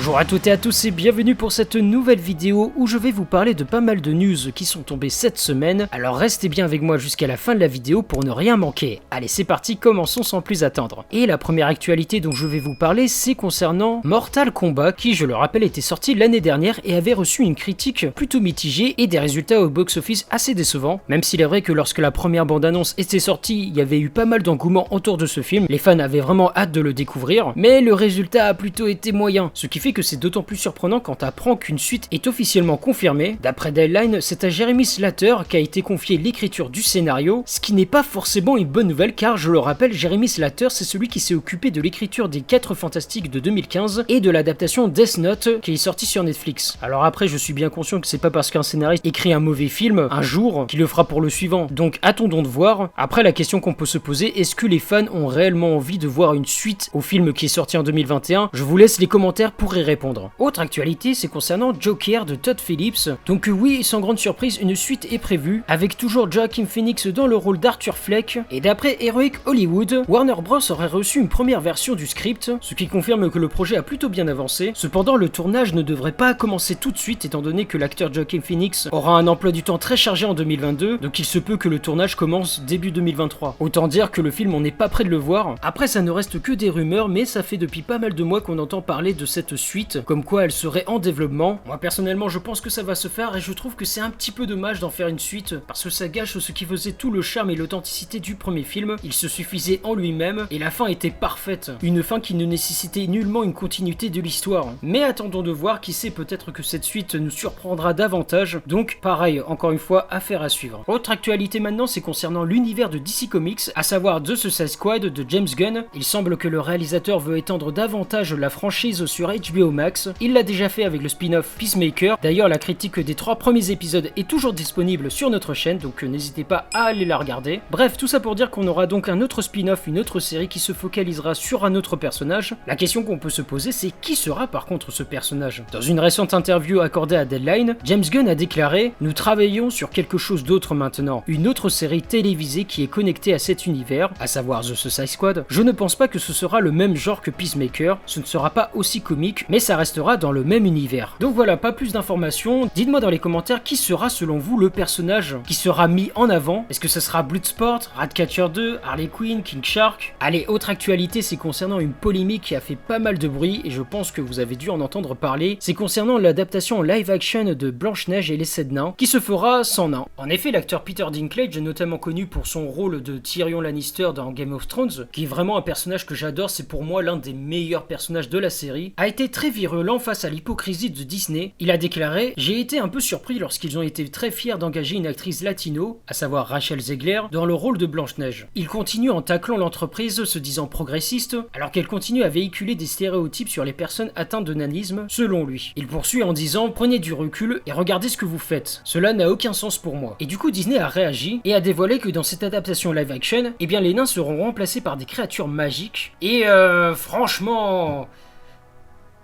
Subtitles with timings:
[0.00, 3.10] Bonjour à toutes et à tous et bienvenue pour cette nouvelle vidéo où je vais
[3.10, 6.64] vous parler de pas mal de news qui sont tombées cette semaine, alors restez bien
[6.64, 9.02] avec moi jusqu'à la fin de la vidéo pour ne rien manquer.
[9.10, 11.04] Allez c'est parti, commençons sans plus attendre.
[11.12, 15.26] Et la première actualité dont je vais vous parler c'est concernant Mortal Kombat qui je
[15.26, 19.18] le rappelle était sorti l'année dernière et avait reçu une critique plutôt mitigée et des
[19.18, 23.18] résultats au box-office assez décevants, même s'il est vrai que lorsque la première bande-annonce était
[23.18, 26.20] sortie, il y avait eu pas mal d'engouement autour de ce film, les fans avaient
[26.20, 29.89] vraiment hâte de le découvrir, mais le résultat a plutôt été moyen, ce qui fait
[29.92, 33.36] que c'est d'autant plus surprenant quand apprend qu'une suite est officiellement confirmée.
[33.42, 37.86] D'après Deadline, c'est à Jeremy Slater qu'a été confié l'écriture du scénario, ce qui n'est
[37.86, 41.34] pas forcément une bonne nouvelle car je le rappelle, Jeremy Slater c'est celui qui s'est
[41.34, 45.76] occupé de l'écriture des 4 Fantastiques de 2015 et de l'adaptation Death Note qui est
[45.76, 46.78] sorti sur Netflix.
[46.82, 49.68] Alors après, je suis bien conscient que c'est pas parce qu'un scénariste écrit un mauvais
[49.68, 52.90] film un jour qu'il le fera pour le suivant, donc attendons de voir.
[52.96, 56.08] Après, la question qu'on peut se poser, est-ce que les fans ont réellement envie de
[56.08, 59.52] voir une suite au film qui est sorti en 2021 Je vous laisse les commentaires
[59.52, 60.30] pour répondre.
[60.38, 63.10] Autre actualité, c'est concernant Joker de Todd Phillips.
[63.26, 67.36] Donc oui, sans grande surprise, une suite est prévue, avec toujours Joaquin Phoenix dans le
[67.36, 72.06] rôle d'Arthur Fleck, et d'après Heroic Hollywood, Warner Bros aurait reçu une première version du
[72.06, 74.72] script, ce qui confirme que le projet a plutôt bien avancé.
[74.74, 78.40] Cependant, le tournage ne devrait pas commencer tout de suite, étant donné que l'acteur Joaquin
[78.40, 81.68] Phoenix aura un emploi du temps très chargé en 2022, donc il se peut que
[81.68, 83.56] le tournage commence début 2023.
[83.60, 85.54] Autant dire que le film on n'est pas prêt de le voir.
[85.62, 88.40] Après ça ne reste que des rumeurs, mais ça fait depuis pas mal de mois
[88.40, 89.69] qu'on entend parler de cette suite,
[90.04, 91.60] comme quoi elle serait en développement.
[91.66, 94.10] Moi personnellement je pense que ça va se faire et je trouve que c'est un
[94.10, 97.10] petit peu dommage d'en faire une suite, parce que ça gâche ce qui faisait tout
[97.10, 98.96] le charme et l'authenticité du premier film.
[99.04, 101.70] Il se suffisait en lui-même et la fin était parfaite.
[101.82, 104.72] Une fin qui ne nécessitait nullement une continuité de l'histoire.
[104.82, 108.60] Mais attendons de voir, qui sait peut-être que cette suite nous surprendra davantage.
[108.66, 110.82] Donc pareil, encore une fois, affaire à suivre.
[110.88, 115.24] Autre actualité maintenant, c'est concernant l'univers de DC Comics, à savoir The Suicide Squad de
[115.28, 115.84] James Gunn.
[115.94, 120.08] Il semble que le réalisateur veut étendre davantage la franchise sur HBO Max.
[120.20, 122.16] Il l'a déjà fait avec le spin-off Peacemaker.
[122.22, 126.44] D'ailleurs, la critique des trois premiers épisodes est toujours disponible sur notre chaîne, donc n'hésitez
[126.44, 127.60] pas à aller la regarder.
[127.70, 130.58] Bref, tout ça pour dire qu'on aura donc un autre spin-off, une autre série qui
[130.58, 132.54] se focalisera sur un autre personnage.
[132.66, 135.64] La question qu'on peut se poser, c'est qui sera par contre ce personnage?
[135.72, 140.18] Dans une récente interview accordée à Deadline, James Gunn a déclaré Nous travaillons sur quelque
[140.18, 144.62] chose d'autre maintenant, une autre série télévisée qui est connectée à cet univers, à savoir
[144.62, 145.44] The Suicide Squad.
[145.48, 148.50] Je ne pense pas que ce sera le même genre que Peacemaker, ce ne sera
[148.50, 151.16] pas aussi comique, mais ça restera dans le même univers.
[151.18, 152.70] Donc voilà, pas plus d'informations.
[152.74, 156.66] Dites-moi dans les commentaires qui sera selon vous le personnage qui sera mis en avant.
[156.70, 160.14] Est-ce que ce sera Bloodsport, Ratcatcher 2, Harley Quinn, King Shark?
[160.20, 163.70] Allez, autre actualité, c'est concernant une polémique qui a fait pas mal de bruit et
[163.70, 165.56] je pense que vous avez dû en entendre parler.
[165.60, 169.88] C'est concernant l'adaptation live action de Blanche-Neige et les Sept Nains qui se fera sans
[169.88, 170.06] nains.
[170.16, 174.52] En effet, l'acteur Peter Dinklage, notamment connu pour son rôle de Tyrion Lannister dans Game
[174.52, 177.86] of Thrones, qui est vraiment un personnage que j'adore, c'est pour moi l'un des meilleurs
[177.86, 181.54] personnages de la série, a été très virulent face à l'hypocrisie de Disney.
[181.60, 185.06] Il a déclaré J'ai été un peu surpris lorsqu'ils ont été très fiers d'engager une
[185.06, 188.48] actrice latino, à savoir Rachel Zegler, dans le rôle de Blanche-Neige.
[188.54, 193.48] Il continue en taclant l'entreprise, se disant progressiste, alors qu'elle continue à véhiculer des stéréotypes
[193.48, 195.72] sur les personnes atteintes de nanisme, selon lui.
[195.76, 198.82] Il poursuit en disant Prenez du recul et regardez ce que vous faites.
[198.84, 200.16] Cela n'a aucun sens pour moi.
[200.20, 203.54] Et du coup, Disney a réagi et a dévoilé que dans cette adaptation live action,
[203.60, 206.12] eh bien les nains seront remplacés par des créatures magiques.
[206.20, 208.08] Et euh, franchement.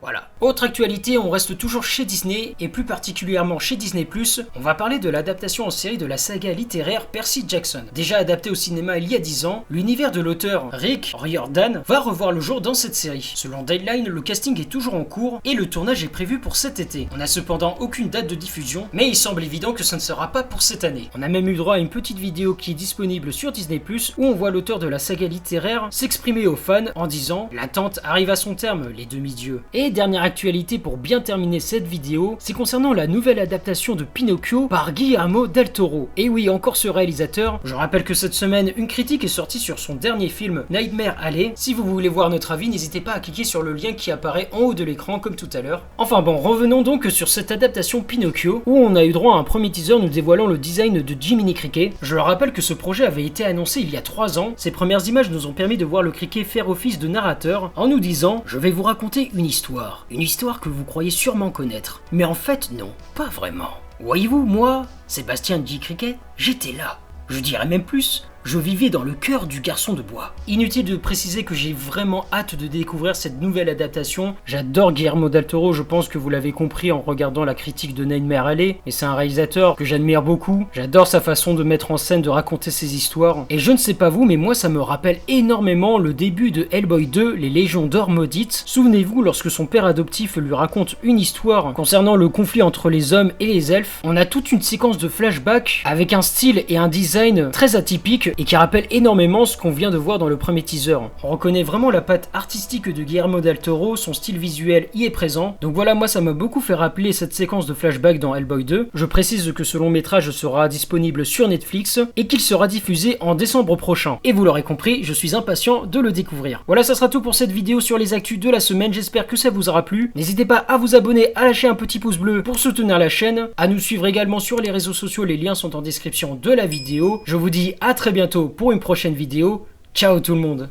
[0.00, 0.28] Voilà.
[0.40, 4.08] Autre actualité, on reste toujours chez Disney, et plus particulièrement chez Disney+,
[4.54, 7.82] on va parler de l'adaptation en série de la saga littéraire Percy Jackson.
[7.92, 12.00] Déjà adapté au cinéma il y a 10 ans, l'univers de l'auteur Rick Riordan va
[12.00, 13.32] revoir le jour dans cette série.
[13.34, 16.78] Selon Deadline, le casting est toujours en cours, et le tournage est prévu pour cet
[16.78, 17.08] été.
[17.12, 20.30] On n'a cependant aucune date de diffusion, mais il semble évident que ça ne sera
[20.30, 21.10] pas pour cette année.
[21.16, 23.82] On a même eu droit à une petite vidéo qui est disponible sur Disney+,
[24.16, 28.30] où on voit l'auteur de la saga littéraire s'exprimer aux fans en disant «L'attente arrive
[28.30, 29.62] à son terme, les demi-dieux».
[29.90, 34.92] Dernière actualité pour bien terminer cette vidéo, c'est concernant la nouvelle adaptation de Pinocchio par
[34.92, 36.08] Guillermo del Toro.
[36.16, 37.60] Et oui, encore ce réalisateur.
[37.64, 41.52] Je rappelle que cette semaine, une critique est sortie sur son dernier film Nightmare Alley.
[41.54, 44.48] Si vous voulez voir notre avis, n'hésitez pas à cliquer sur le lien qui apparaît
[44.52, 45.84] en haut de l'écran comme tout à l'heure.
[45.98, 49.44] Enfin bon, revenons donc sur cette adaptation Pinocchio où on a eu droit à un
[49.44, 51.92] premier teaser nous dévoilant le design de Jiminy Cricket.
[52.02, 54.52] Je rappelle que ce projet avait été annoncé il y a 3 ans.
[54.56, 57.88] Ces premières images nous ont permis de voir le cricket faire office de narrateur en
[57.88, 59.77] nous disant je vais vous raconter une histoire.
[60.10, 62.02] Une histoire que vous croyez sûrement connaître.
[62.12, 63.70] Mais en fait, non, pas vraiment.
[64.00, 65.80] Voyez-vous, moi, Sébastien J.
[65.80, 66.98] Cricket, j'étais là.
[67.28, 70.32] Je dirais même plus, je vivais dans le cœur du garçon de bois.
[70.46, 74.34] Inutile de préciser que j'ai vraiment hâte de découvrir cette nouvelle adaptation.
[74.46, 78.04] J'adore Guillermo del Toro, je pense que vous l'avez compris en regardant la critique de
[78.04, 80.66] Nightmare Alley, et c'est un réalisateur que j'admire beaucoup.
[80.72, 83.44] J'adore sa façon de mettre en scène, de raconter ses histoires.
[83.50, 86.68] Et je ne sais pas vous, mais moi ça me rappelle énormément le début de
[86.70, 88.62] Hellboy 2, Les Légions d'Or Maudites.
[88.66, 93.32] Souvenez-vous, lorsque son père adoptif lui raconte une histoire concernant le conflit entre les hommes
[93.40, 96.88] et les elfes, on a toute une séquence de flashbacks avec un style et un
[96.88, 100.62] design très atypique et qui rappelle énormément ce qu'on vient de voir dans le premier
[100.62, 100.98] teaser.
[101.22, 105.10] On reconnaît vraiment la patte artistique de Guillermo del Toro, son style visuel y est
[105.10, 105.56] présent.
[105.60, 108.88] Donc voilà, moi ça m'a beaucoup fait rappeler cette séquence de flashback dans Hellboy 2.
[108.92, 113.34] Je précise que ce long métrage sera disponible sur Netflix et qu'il sera diffusé en
[113.34, 114.18] décembre prochain.
[114.24, 116.64] Et vous l'aurez compris, je suis impatient de le découvrir.
[116.66, 118.92] Voilà, ça sera tout pour cette vidéo sur les actus de la semaine.
[118.92, 120.12] J'espère que ça vous aura plu.
[120.14, 123.48] N'hésitez pas à vous abonner, à lâcher un petit pouce bleu pour soutenir la chaîne,
[123.56, 126.66] à nous suivre également sur les réseaux sociaux, les liens sont en description de la
[126.66, 127.22] vidéo.
[127.24, 129.68] Je vous dis à très bientôt pour une prochaine vidéo.
[129.94, 130.70] Ciao tout le monde